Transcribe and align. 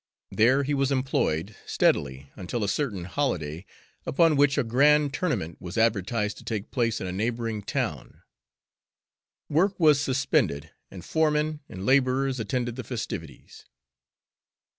There 0.31 0.63
he 0.63 0.73
was 0.73 0.91
employed 0.91 1.55
steadily 1.67 2.31
until 2.35 2.63
a 2.63 2.67
certain 2.67 3.03
holiday, 3.03 3.67
upon 4.03 4.35
which 4.35 4.57
a 4.57 4.63
grand 4.63 5.13
tournament 5.13 5.61
was 5.61 5.77
advertised 5.77 6.39
to 6.39 6.43
take 6.43 6.71
place 6.71 6.99
in 6.99 7.05
a 7.05 7.11
neighboring 7.11 7.61
town. 7.61 8.23
Work 9.47 9.79
was 9.79 10.01
suspended, 10.01 10.71
and 10.89 11.05
foremen 11.05 11.59
and 11.69 11.85
laborers 11.85 12.39
attended 12.39 12.77
the 12.77 12.83
festivities. 12.83 13.65